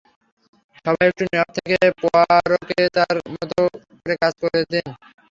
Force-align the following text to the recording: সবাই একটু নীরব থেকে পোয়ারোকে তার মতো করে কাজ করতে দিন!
সবাই 0.77 1.05
একটু 1.09 1.23
নীরব 1.25 1.49
থেকে 1.57 1.77
পোয়ারোকে 2.01 2.79
তার 2.95 3.15
মতো 3.31 3.57
করে 3.99 4.15
কাজ 4.21 4.33
করতে 4.41 4.61
দিন! 4.71 4.85